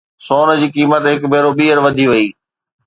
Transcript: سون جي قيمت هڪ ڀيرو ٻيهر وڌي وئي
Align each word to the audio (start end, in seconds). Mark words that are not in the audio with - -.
سون 0.25 0.47
جي 0.61 0.67
قيمت 0.75 1.03
هڪ 1.11 1.21
ڀيرو 1.31 1.51
ٻيهر 1.57 1.77
وڌي 1.85 2.05
وئي 2.11 2.27